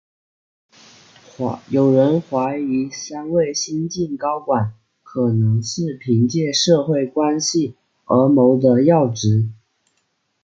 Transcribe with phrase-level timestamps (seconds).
[1.69, 7.75] 有人怀疑三位新晋高管可能是凭借社会关系
[8.05, 9.49] 而谋得要职。